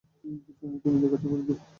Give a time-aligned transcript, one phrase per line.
[0.59, 1.53] জানি তুমি দেখাতে পারবে।